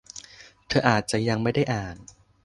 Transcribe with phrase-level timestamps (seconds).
[0.67, 1.95] เธออาจจะยังไม่ได้อ่าน